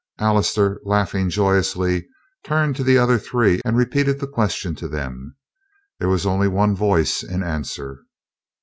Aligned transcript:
Allister, 0.17 0.81
laughing 0.83 1.29
joyously, 1.29 2.07
turned 2.43 2.75
to 2.75 2.83
the 2.83 2.97
other 2.97 3.19
three 3.19 3.61
and 3.63 3.77
repeated 3.77 4.19
the 4.19 4.25
question 4.25 4.73
to 4.77 4.87
them. 4.87 5.35
There 5.99 6.09
was 6.09 6.25
only 6.25 6.47
one 6.47 6.75
voice 6.75 7.21
in 7.21 7.43
answer. 7.43 8.01